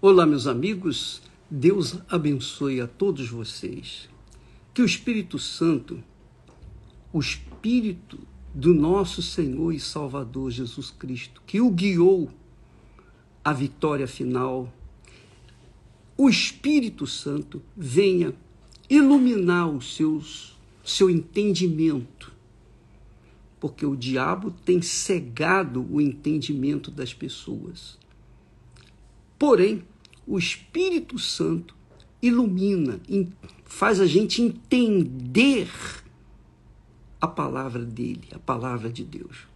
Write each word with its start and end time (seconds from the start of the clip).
Olá, 0.00 0.24
meus 0.24 0.46
amigos. 0.46 1.20
Deus 1.50 1.98
abençoe 2.08 2.80
a 2.80 2.86
todos 2.86 3.28
vocês. 3.28 4.08
Que 4.72 4.80
o 4.80 4.84
Espírito 4.84 5.40
Santo, 5.40 6.00
o 7.12 7.18
Espírito 7.18 8.16
do 8.54 8.72
nosso 8.72 9.20
Senhor 9.20 9.72
e 9.72 9.80
Salvador 9.80 10.52
Jesus 10.52 10.92
Cristo, 10.92 11.42
que 11.44 11.60
o 11.60 11.68
guiou 11.68 12.30
à 13.44 13.52
vitória 13.52 14.06
final, 14.06 14.72
o 16.16 16.28
Espírito 16.30 17.04
Santo 17.04 17.60
venha 17.76 18.32
iluminar 18.88 19.68
os 19.68 19.96
seus 19.96 20.56
seu 20.84 21.10
entendimento. 21.10 22.32
Porque 23.58 23.84
o 23.84 23.96
diabo 23.96 24.52
tem 24.64 24.80
cegado 24.80 25.84
o 25.90 26.00
entendimento 26.00 26.88
das 26.88 27.12
pessoas. 27.12 27.98
Porém, 29.38 29.84
o 30.26 30.38
Espírito 30.38 31.18
Santo 31.18 31.74
ilumina, 32.20 33.00
faz 33.64 34.00
a 34.00 34.06
gente 34.06 34.42
entender 34.42 35.70
a 37.20 37.26
palavra 37.26 37.84
dele, 37.84 38.28
a 38.32 38.38
palavra 38.38 38.90
de 38.90 39.04
Deus. 39.04 39.46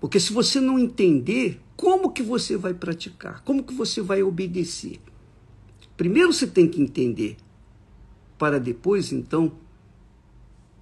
Porque 0.00 0.18
se 0.18 0.32
você 0.32 0.60
não 0.60 0.78
entender, 0.78 1.60
como 1.76 2.12
que 2.12 2.22
você 2.22 2.56
vai 2.56 2.74
praticar? 2.74 3.42
Como 3.44 3.62
que 3.62 3.74
você 3.74 4.00
vai 4.00 4.22
obedecer? 4.22 5.00
Primeiro 5.96 6.32
você 6.32 6.46
tem 6.46 6.68
que 6.68 6.80
entender, 6.80 7.36
para 8.38 8.58
depois 8.58 9.12
então 9.12 9.52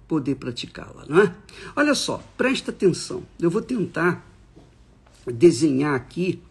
poder 0.07 0.35
praticá-la, 0.35 1.05
não 1.07 1.21
é? 1.21 1.35
Olha 1.75 1.93
só, 1.93 2.23
presta 2.35 2.71
atenção. 2.71 3.23
Eu 3.39 3.49
vou 3.49 3.61
tentar 3.61 4.27
desenhar 5.25 5.95
aqui 5.95 6.41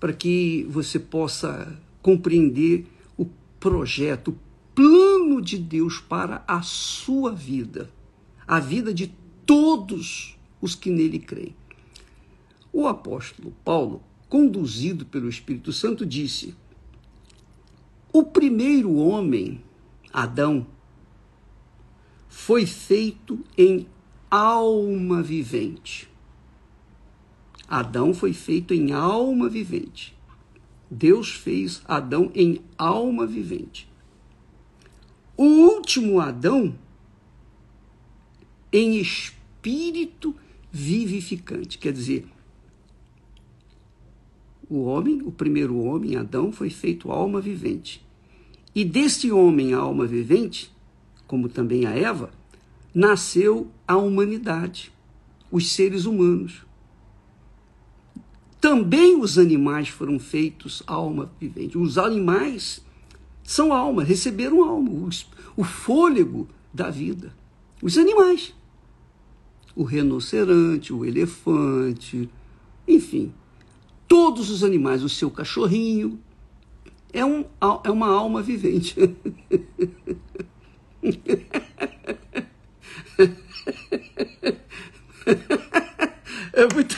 para 0.00 0.14
que 0.14 0.66
você 0.70 0.98
possa 0.98 1.78
compreender 2.00 2.86
o 3.16 3.26
projeto, 3.60 4.28
o 4.28 4.38
plano 4.74 5.42
de 5.42 5.58
Deus 5.58 6.00
para 6.00 6.42
a 6.48 6.62
sua 6.62 7.32
vida, 7.32 7.90
a 8.48 8.58
vida 8.58 8.92
de 8.94 9.14
todos 9.44 10.36
os 10.60 10.74
que 10.74 10.90
nele 10.90 11.18
creem. 11.18 11.54
O 12.72 12.88
apóstolo 12.88 13.52
Paulo, 13.64 14.02
conduzido 14.28 15.04
pelo 15.04 15.28
Espírito 15.28 15.72
Santo, 15.72 16.06
disse: 16.06 16.54
O 18.12 18.22
primeiro 18.24 18.94
homem, 18.94 19.62
Adão, 20.12 20.66
foi 22.28 22.64
feito 22.64 23.40
em 23.58 23.86
alma 24.30 25.22
vivente. 25.22 26.09
Adão 27.70 28.12
foi 28.12 28.32
feito 28.32 28.74
em 28.74 28.90
alma 28.90 29.48
vivente. 29.48 30.18
Deus 30.90 31.30
fez 31.30 31.80
Adão 31.86 32.32
em 32.34 32.60
alma 32.76 33.28
vivente. 33.28 33.88
O 35.36 35.44
último 35.44 36.18
Adão 36.18 36.74
em 38.72 38.98
espírito 38.98 40.34
vivificante. 40.72 41.78
Quer 41.78 41.92
dizer, 41.92 42.26
o 44.68 44.82
homem, 44.82 45.22
o 45.22 45.30
primeiro 45.30 45.78
homem, 45.78 46.16
Adão, 46.16 46.50
foi 46.50 46.70
feito 46.70 47.12
alma 47.12 47.40
vivente. 47.40 48.04
E 48.74 48.84
deste 48.84 49.30
homem, 49.30 49.74
alma 49.74 50.06
vivente, 50.06 50.72
como 51.26 51.48
também 51.48 51.86
a 51.86 51.90
Eva, 51.90 52.30
nasceu 52.92 53.70
a 53.86 53.96
humanidade, 53.96 54.92
os 55.50 55.70
seres 55.70 56.04
humanos. 56.04 56.68
Também 58.60 59.18
os 59.18 59.38
animais 59.38 59.88
foram 59.88 60.18
feitos 60.18 60.82
alma 60.86 61.32
vivente. 61.40 61.78
Os 61.78 61.96
animais 61.96 62.84
são 63.42 63.72
alma, 63.72 64.04
receberam 64.04 64.62
alma, 64.62 64.90
o 65.56 65.64
fôlego 65.64 66.46
da 66.72 66.90
vida. 66.90 67.34
Os 67.82 67.96
animais. 67.96 68.54
O 69.74 69.82
rinoceronte, 69.82 70.92
o 70.92 71.04
elefante, 71.04 72.28
enfim, 72.86 73.32
todos 74.06 74.50
os 74.50 74.62
animais, 74.62 75.02
o 75.02 75.08
seu 75.08 75.30
cachorrinho, 75.30 76.20
é, 77.12 77.24
um, 77.24 77.44
é 77.84 77.90
uma 77.90 78.08
alma 78.08 78.42
vivente. 78.42 78.94
É 86.52 86.74
muito, 86.74 86.96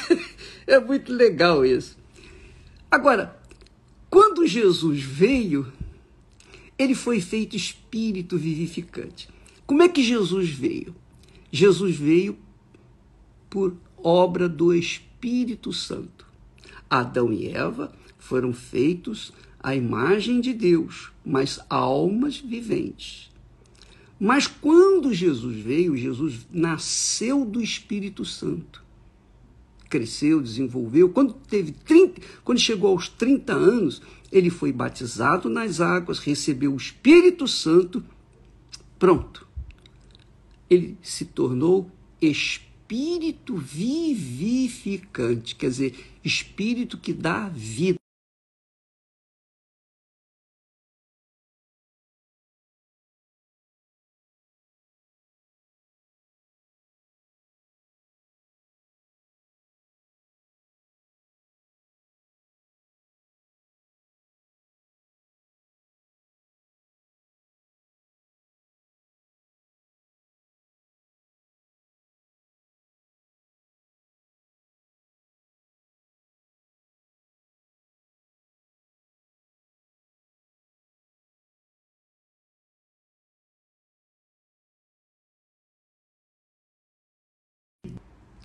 é 0.66 0.78
muito 0.78 1.12
legal 1.12 1.64
isso. 1.64 1.96
Agora, 2.90 3.40
quando 4.10 4.46
Jesus 4.46 5.02
veio, 5.02 5.72
ele 6.78 6.94
foi 6.94 7.20
feito 7.20 7.56
espírito 7.56 8.36
vivificante. 8.36 9.28
Como 9.66 9.82
é 9.82 9.88
que 9.88 10.02
Jesus 10.02 10.50
veio? 10.50 10.94
Jesus 11.50 11.96
veio 11.96 12.36
por 13.48 13.76
obra 13.96 14.48
do 14.48 14.74
Espírito 14.74 15.72
Santo. 15.72 16.26
Adão 16.88 17.32
e 17.32 17.48
Eva 17.48 17.92
foram 18.18 18.52
feitos 18.52 19.32
à 19.62 19.74
imagem 19.74 20.40
de 20.40 20.52
Deus, 20.52 21.10
mas 21.24 21.60
almas 21.70 22.38
viventes. 22.38 23.30
Mas 24.18 24.46
quando 24.46 25.12
Jesus 25.12 25.56
veio, 25.56 25.96
Jesus 25.96 26.46
nasceu 26.52 27.44
do 27.44 27.62
Espírito 27.62 28.24
Santo. 28.24 28.81
Cresceu, 29.92 30.40
desenvolveu. 30.40 31.10
Quando 31.10 31.34
teve 31.34 31.70
30, 31.70 32.22
quando 32.42 32.58
chegou 32.58 32.92
aos 32.92 33.10
30 33.10 33.52
anos, 33.52 34.00
ele 34.32 34.48
foi 34.48 34.72
batizado 34.72 35.50
nas 35.50 35.82
águas, 35.82 36.18
recebeu 36.18 36.72
o 36.72 36.78
Espírito 36.78 37.46
Santo. 37.46 38.02
Pronto. 38.98 39.46
Ele 40.70 40.96
se 41.02 41.26
tornou 41.26 41.90
espírito 42.22 43.54
vivificante, 43.58 45.54
quer 45.56 45.68
dizer, 45.68 45.94
espírito 46.24 46.96
que 46.96 47.12
dá 47.12 47.50
vida. 47.50 48.01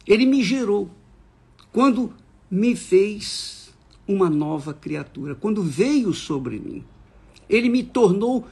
Ele 0.07 0.25
me 0.25 0.43
gerou 0.43 0.89
quando 1.71 2.13
me 2.49 2.75
fez 2.75 3.73
uma 4.07 4.29
nova 4.29 4.73
criatura, 4.73 5.35
quando 5.35 5.61
veio 5.61 6.13
sobre 6.13 6.59
mim. 6.59 6.83
Ele 7.49 7.69
me 7.69 7.83
tornou 7.83 8.47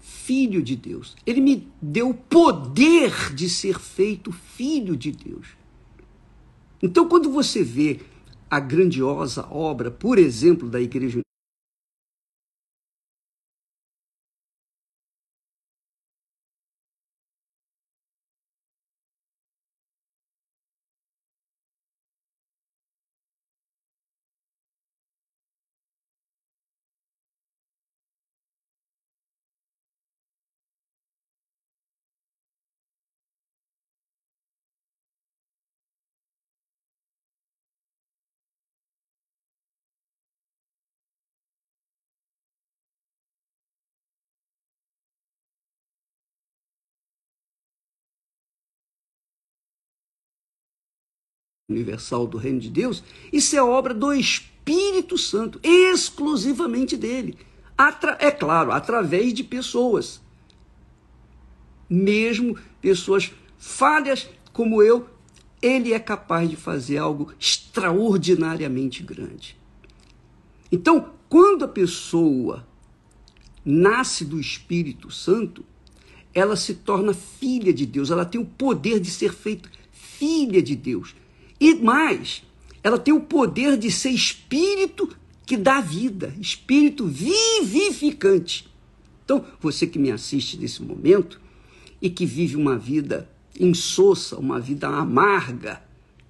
filho 0.00 0.62
de 0.62 0.76
Deus. 0.76 1.16
Ele 1.26 1.40
me 1.40 1.68
deu 1.80 2.10
o 2.10 2.14
poder 2.14 3.34
de 3.34 3.48
ser 3.48 3.78
feito 3.78 4.32
filho 4.32 4.96
de 4.96 5.12
Deus. 5.12 5.48
Então, 6.82 7.08
quando 7.08 7.30
você 7.30 7.62
vê 7.62 8.00
a 8.50 8.60
grandiosa 8.60 9.46
obra, 9.50 9.90
por 9.90 10.18
exemplo, 10.18 10.68
da 10.68 10.80
Igreja 10.80 11.23
universal 51.68 52.26
do 52.26 52.36
reino 52.36 52.60
de 52.60 52.68
Deus, 52.68 53.02
isso 53.32 53.56
é 53.56 53.62
obra 53.62 53.94
do 53.94 54.12
Espírito 54.12 55.16
Santo, 55.16 55.58
exclusivamente 55.62 56.94
dele. 56.94 57.38
Atra 57.76 58.18
é 58.20 58.30
claro, 58.30 58.70
através 58.70 59.32
de 59.32 59.42
pessoas. 59.42 60.20
Mesmo 61.88 62.58
pessoas 62.82 63.32
falhas 63.56 64.28
como 64.52 64.82
eu, 64.82 65.08
ele 65.62 65.94
é 65.94 65.98
capaz 65.98 66.50
de 66.50 66.56
fazer 66.56 66.98
algo 66.98 67.32
extraordinariamente 67.40 69.02
grande. 69.02 69.56
Então, 70.70 71.14
quando 71.30 71.64
a 71.64 71.68
pessoa 71.68 72.66
nasce 73.64 74.26
do 74.26 74.38
Espírito 74.38 75.10
Santo, 75.10 75.64
ela 76.34 76.56
se 76.56 76.74
torna 76.74 77.14
filha 77.14 77.72
de 77.72 77.86
Deus, 77.86 78.10
ela 78.10 78.26
tem 78.26 78.38
o 78.38 78.44
poder 78.44 79.00
de 79.00 79.10
ser 79.10 79.32
feita 79.32 79.70
filha 79.90 80.62
de 80.62 80.76
Deus. 80.76 81.14
E 81.60 81.74
mais, 81.74 82.42
ela 82.82 82.98
tem 82.98 83.14
o 83.14 83.20
poder 83.20 83.76
de 83.76 83.90
ser 83.90 84.10
espírito 84.10 85.08
que 85.46 85.56
dá 85.56 85.80
vida, 85.80 86.34
espírito 86.40 87.06
vivificante. 87.06 88.68
Então, 89.24 89.44
você 89.60 89.86
que 89.86 89.98
me 89.98 90.10
assiste 90.10 90.58
nesse 90.58 90.82
momento 90.82 91.40
e 92.00 92.10
que 92.10 92.26
vive 92.26 92.56
uma 92.56 92.76
vida 92.76 93.30
insossa, 93.58 94.36
uma 94.36 94.60
vida 94.60 94.88
amarga, 94.88 95.82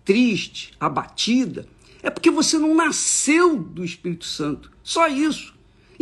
triste, 0.04 0.72
abatida, 0.78 1.66
é 2.02 2.10
porque 2.10 2.30
você 2.30 2.58
não 2.58 2.74
nasceu 2.74 3.56
do 3.56 3.84
Espírito 3.84 4.26
Santo. 4.26 4.70
Só 4.82 5.08
isso. 5.08 5.53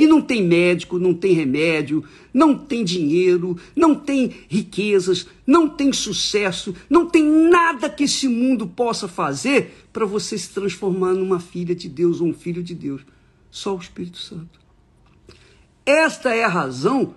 E 0.02 0.06
não 0.08 0.20
tem 0.20 0.44
médico, 0.44 0.99
não 0.99 1.14
tem 1.14 1.32
remédio, 1.32 2.02
não 2.34 2.58
tem 2.58 2.82
dinheiro, 2.82 3.56
não 3.76 3.94
tem 3.94 4.34
riquezas, 4.49 5.28
não 5.46 5.69
tem 5.69 5.93
sucesso, 5.93 6.75
não 6.90 7.06
tem 7.06 7.22
nada 7.22 7.88
que 7.88 8.02
esse 8.02 8.26
mundo 8.26 8.66
possa 8.66 9.06
fazer 9.06 9.87
para 9.93 10.04
você 10.04 10.37
se 10.37 10.50
transformar 10.50 11.12
numa 11.12 11.38
filha 11.38 11.72
de 11.72 11.88
Deus 11.88 12.20
ou 12.20 12.26
um 12.26 12.34
filho 12.34 12.64
de 12.64 12.75
Deus. 12.75 13.02
Só 13.49 13.76
o 13.76 13.78
Espírito 13.78 14.19
Santo. 14.19 14.58
Esta 15.87 16.34
é 16.34 16.43
a 16.43 16.49
razão 16.49 17.14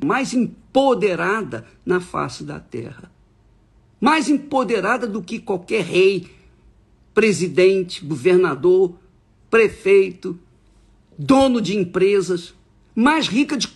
mais 0.03 0.33
empoderada 0.33 1.65
na 1.85 1.99
face 1.99 2.43
da 2.43 2.59
terra. 2.59 3.11
Mais 3.99 4.29
empoderada 4.29 5.05
do 5.05 5.21
que 5.21 5.39
qualquer 5.39 5.83
rei, 5.83 6.27
presidente, 7.13 8.03
governador, 8.05 8.95
prefeito, 9.49 10.39
dono 11.17 11.61
de 11.61 11.75
empresas, 11.75 12.53
mais 12.95 13.27
rica 13.27 13.57
de, 13.57 13.69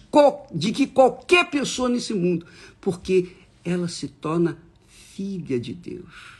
de 0.53 0.72
que 0.72 0.88
qualquer 0.88 1.50
pessoa 1.50 1.89
nesse 1.89 2.13
mundo, 2.13 2.46
porque 2.80 3.32
ela 3.65 3.88
se 3.88 4.08
torna 4.08 4.58
filha 4.88 5.60
de 5.60 5.74
Deus. 5.74 6.33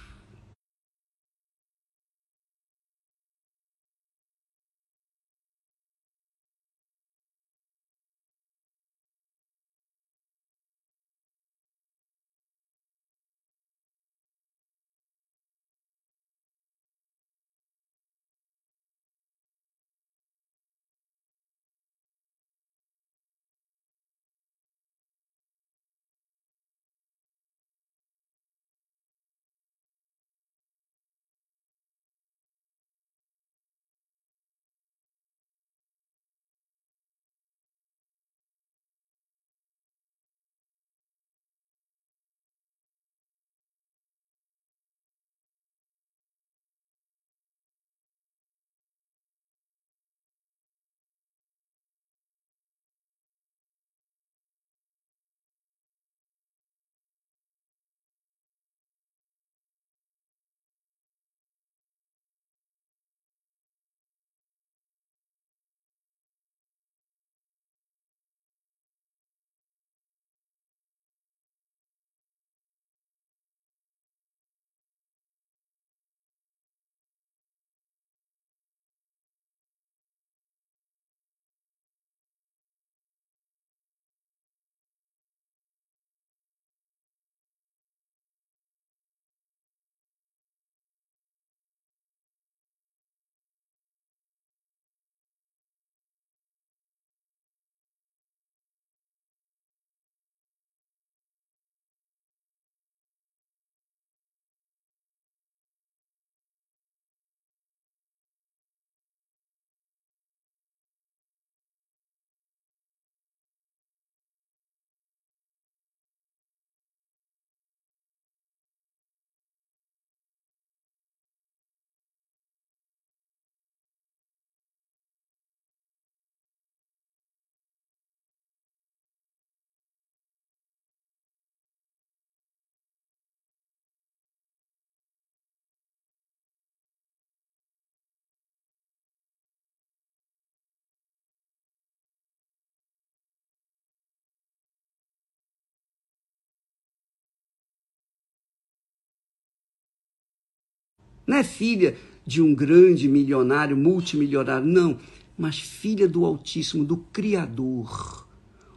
Não 151.26 151.38
é 151.38 151.44
filha 151.44 151.96
de 152.26 152.42
um 152.42 152.54
grande 152.54 153.08
milionário, 153.08 153.76
multimilionário, 153.76 154.66
não, 154.66 154.98
mas 155.38 155.60
filha 155.60 156.08
do 156.08 156.26
Altíssimo, 156.26 156.84
do 156.84 156.98
Criador. 156.98 158.28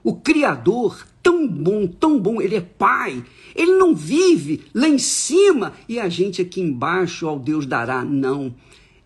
O 0.03 0.15
Criador, 0.15 1.07
tão 1.23 1.49
bom, 1.49 1.87
tão 1.87 2.19
bom, 2.19 2.41
ele 2.41 2.57
é 2.57 2.61
Pai. 2.61 3.25
Ele 3.55 3.73
não 3.73 3.95
vive 3.95 4.63
lá 4.73 4.89
em 4.89 4.99
cima 4.99 5.75
e 5.89 5.99
a 5.99 6.09
gente 6.09 6.41
aqui 6.41 6.61
embaixo, 6.61 7.27
ao 7.27 7.39
Deus 7.39 7.67
dará. 7.67 8.05
Não. 8.05 8.55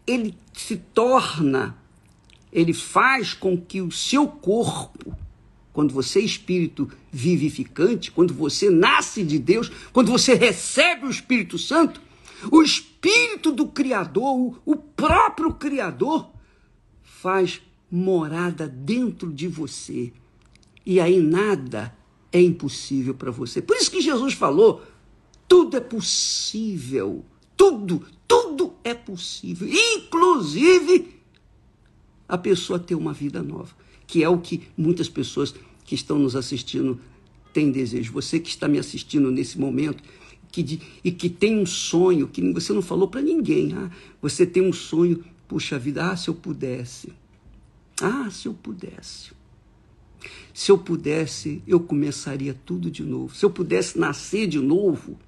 Ele 0.06 0.34
se 0.52 0.76
torna, 0.76 1.76
ele 2.52 2.74
faz 2.74 3.32
com 3.32 3.56
que 3.56 3.80
o 3.80 3.90
seu 3.90 4.28
corpo, 4.28 5.16
quando 5.72 5.94
você 5.94 6.18
é 6.18 6.22
espírito 6.22 6.90
vivificante, 7.10 8.10
quando 8.10 8.34
você 8.34 8.68
nasce 8.68 9.22
de 9.24 9.38
Deus, 9.38 9.70
quando 9.92 10.10
você 10.10 10.34
recebe 10.34 11.06
o 11.06 11.10
Espírito 11.10 11.56
Santo, 11.56 12.00
o 12.50 12.62
Espírito 12.62 12.89
do 13.60 13.68
Criador, 13.68 14.60
o 14.64 14.76
próprio 14.76 15.54
Criador, 15.54 16.30
faz 17.02 17.60
morada 17.90 18.66
dentro 18.66 19.32
de 19.32 19.46
você. 19.48 20.12
E 20.84 20.98
aí 21.00 21.20
nada 21.20 21.96
é 22.32 22.40
impossível 22.40 23.14
para 23.14 23.30
você. 23.30 23.60
Por 23.60 23.76
isso 23.76 23.90
que 23.90 24.00
Jesus 24.00 24.34
falou: 24.34 24.82
tudo 25.46 25.76
é 25.76 25.80
possível. 25.80 27.24
Tudo, 27.56 28.06
tudo 28.26 28.72
é 28.82 28.94
possível. 28.94 29.68
Inclusive 29.68 31.20
a 32.26 32.38
pessoa 32.38 32.78
ter 32.78 32.94
uma 32.94 33.12
vida 33.12 33.42
nova, 33.42 33.74
que 34.06 34.24
é 34.24 34.28
o 34.28 34.38
que 34.38 34.62
muitas 34.76 35.08
pessoas 35.08 35.54
que 35.84 35.94
estão 35.94 36.18
nos 36.18 36.34
assistindo 36.34 36.98
têm 37.52 37.70
desejo. 37.70 38.12
Você 38.12 38.40
que 38.40 38.48
está 38.48 38.66
me 38.66 38.78
assistindo 38.78 39.30
nesse 39.30 39.58
momento 39.58 40.02
que 40.50 40.80
e 41.04 41.10
que 41.10 41.28
tem 41.28 41.58
um 41.58 41.66
sonho 41.66 42.28
que 42.28 42.52
você 42.52 42.72
não 42.72 42.82
falou 42.82 43.08
para 43.08 43.22
ninguém. 43.22 43.72
Ah, 43.74 43.90
você 44.20 44.46
tem 44.46 44.62
um 44.62 44.72
sonho, 44.72 45.24
puxa 45.46 45.78
vida, 45.78 46.10
ah, 46.10 46.16
se 46.16 46.28
eu 46.28 46.34
pudesse. 46.34 47.12
Ah, 48.00 48.28
se 48.30 48.48
eu 48.48 48.54
pudesse. 48.54 49.32
Se 50.52 50.70
eu 50.70 50.78
pudesse, 50.78 51.62
eu 51.66 51.80
começaria 51.80 52.54
tudo 52.66 52.90
de 52.90 53.02
novo. 53.02 53.34
Se 53.34 53.44
eu 53.44 53.50
pudesse 53.50 53.98
nascer 53.98 54.46
de 54.46 54.58
novo, 54.58 55.18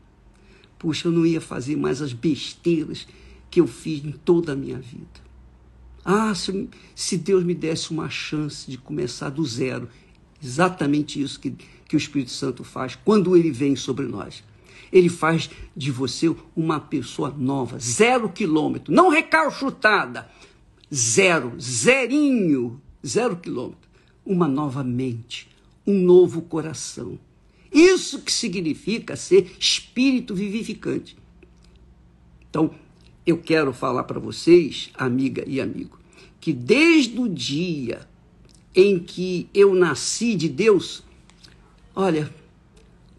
puxa, 0.78 1.08
eu 1.08 1.12
não 1.12 1.24
ia 1.24 1.40
fazer 1.40 1.76
mais 1.76 2.02
as 2.02 2.12
besteiras 2.12 3.06
que 3.50 3.60
eu 3.60 3.66
fiz 3.66 4.04
em 4.04 4.12
toda 4.12 4.52
a 4.52 4.56
minha 4.56 4.78
vida. 4.78 5.22
Ah, 6.04 6.34
se, 6.34 6.68
se 6.94 7.16
Deus 7.16 7.44
me 7.44 7.54
desse 7.54 7.90
uma 7.90 8.10
chance 8.10 8.68
de 8.68 8.76
começar 8.76 9.30
do 9.30 9.44
zero. 9.44 9.88
Exatamente 10.42 11.22
isso 11.22 11.38
que, 11.38 11.52
que 11.86 11.94
o 11.94 11.98
Espírito 11.98 12.32
Santo 12.32 12.64
faz 12.64 12.96
quando 12.96 13.36
ele 13.36 13.50
vem 13.50 13.76
sobre 13.76 14.06
nós. 14.06 14.42
Ele 14.92 15.08
faz 15.08 15.48
de 15.76 15.90
você 15.90 16.34
uma 16.54 16.78
pessoa 16.78 17.34
nova, 17.36 17.78
zero 17.78 18.28
quilômetro, 18.28 18.92
não 18.92 19.08
recalchutada, 19.08 20.30
zero, 20.92 21.54
zerinho, 21.58 22.80
zero 23.04 23.36
quilômetro 23.36 23.82
uma 24.24 24.46
nova 24.46 24.82
mente, 24.82 25.48
um 25.86 25.98
novo 25.98 26.42
coração. 26.42 27.18
Isso 27.72 28.20
que 28.20 28.32
significa 28.32 29.16
ser 29.16 29.52
espírito 29.58 30.34
vivificante. 30.34 31.16
Então, 32.48 32.74
eu 33.26 33.38
quero 33.38 33.72
falar 33.72 34.04
para 34.04 34.20
vocês, 34.20 34.90
amiga 34.94 35.44
e 35.46 35.60
amigo, 35.60 35.98
que 36.40 36.52
desde 36.52 37.18
o 37.18 37.28
dia 37.28 38.06
em 38.74 38.98
que 38.98 39.48
eu 39.54 39.74
nasci 39.74 40.34
de 40.34 40.48
Deus, 40.48 41.02
olha, 41.94 42.32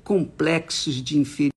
complexos 0.04 1.02
de 1.02 1.18
inferioridade 1.18 1.53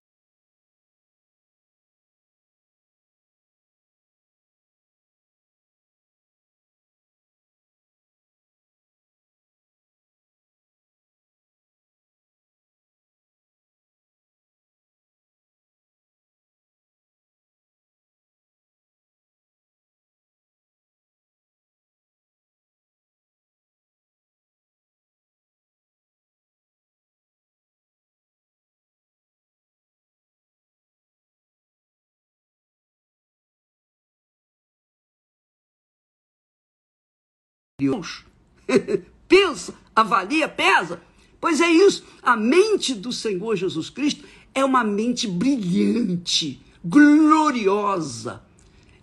Deus. 37.78 38.25
Pensa, 39.28 39.75
avalia, 39.95 40.49
pesa. 40.49 41.02
Pois 41.38 41.61
é 41.61 41.68
isso. 41.68 42.04
A 42.23 42.35
mente 42.35 42.95
do 42.95 43.12
Senhor 43.12 43.54
Jesus 43.54 43.90
Cristo 43.90 44.25
é 44.54 44.64
uma 44.64 44.83
mente 44.83 45.28
brilhante, 45.28 46.59
gloriosa. 46.83 48.42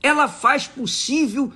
Ela 0.01 0.27
faz 0.27 0.65
possível 0.65 1.53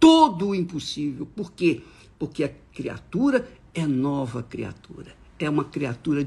todo 0.00 0.48
o 0.48 0.54
impossível. 0.54 1.26
Por 1.26 1.52
quê? 1.52 1.82
Porque 2.18 2.42
a 2.42 2.52
criatura 2.72 3.48
é 3.72 3.86
nova 3.86 4.42
criatura. 4.42 5.14
É 5.38 5.48
uma 5.48 5.64
criatura 5.64 6.26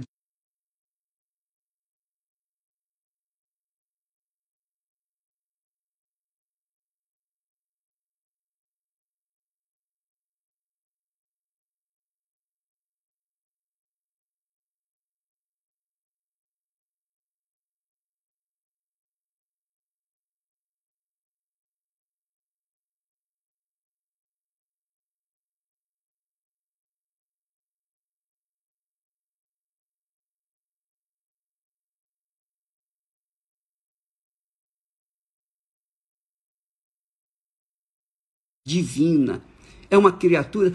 divina. 38.66 39.42
É 39.90 39.98
uma 39.98 40.12
criatura 40.12 40.74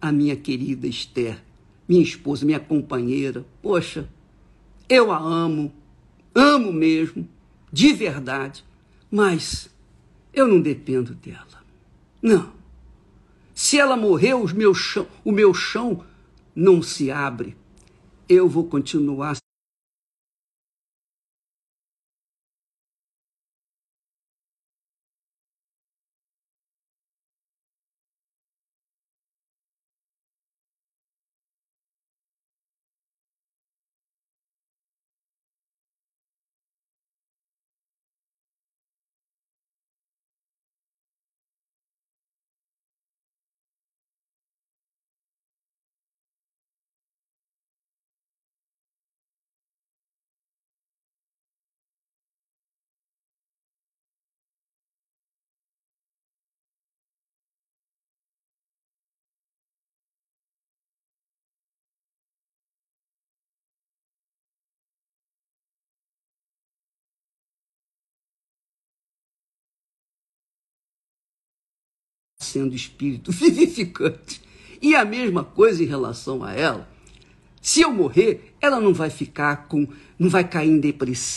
a 0.00 0.10
minha 0.10 0.36
querida 0.36 0.86
Esther, 0.86 1.42
minha 1.88 2.02
esposa, 2.02 2.46
minha 2.46 2.60
companheira. 2.60 3.44
Poxa, 3.60 4.08
eu 4.88 5.12
a 5.12 5.18
amo, 5.18 5.72
amo 6.34 6.72
mesmo, 6.72 7.28
de 7.72 7.92
verdade, 7.92 8.64
mas 9.10 9.68
eu 10.32 10.46
não 10.46 10.60
dependo 10.60 11.14
dela. 11.14 11.46
Não. 12.22 12.52
Se 13.54 13.78
ela 13.78 13.96
morrer, 13.96 14.34
o 14.34 14.46
meu 14.54 14.72
chão, 14.74 15.06
o 15.24 15.32
meu 15.32 15.52
chão 15.52 16.04
não 16.54 16.82
se 16.82 17.10
abre. 17.10 17.56
Eu 18.28 18.48
vou 18.48 18.64
continuar 18.64 19.36
sendo 72.50 72.74
espírito 72.74 73.32
vivificante. 73.32 74.40
E 74.82 74.94
a 74.94 75.04
mesma 75.04 75.44
coisa 75.44 75.82
em 75.82 75.86
relação 75.86 76.42
a 76.42 76.52
ela. 76.52 76.88
Se 77.60 77.82
eu 77.82 77.92
morrer, 77.92 78.54
ela 78.60 78.80
não 78.80 78.94
vai 78.94 79.10
ficar 79.10 79.68
com, 79.68 79.86
não 80.18 80.30
vai 80.30 80.44
cair 80.44 80.70
em 80.70 80.80
depressão 80.80 81.30